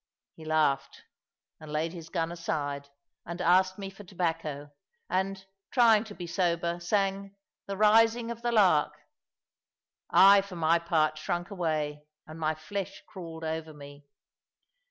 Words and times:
He 0.33 0.45
laughed 0.45 1.03
and 1.59 1.71
laid 1.71 1.93
his 1.93 2.09
gun 2.09 2.31
aside, 2.31 2.89
and 3.23 3.39
asked 3.39 3.77
me 3.77 3.91
for 3.91 4.03
tobacco, 4.03 4.71
and, 5.11 5.45
trying 5.69 6.05
to 6.05 6.15
be 6.15 6.25
sober, 6.25 6.79
sang 6.79 7.35
"the 7.67 7.77
rising 7.77 8.31
of 8.31 8.41
the 8.41 8.51
lark." 8.51 8.93
I, 10.09 10.41
for 10.41 10.55
my 10.55 10.79
part, 10.79 11.19
shrunk 11.19 11.51
away, 11.51 12.01
and 12.25 12.39
my 12.39 12.55
flesh 12.55 13.03
crawled 13.05 13.43
over 13.43 13.75
me. 13.75 14.07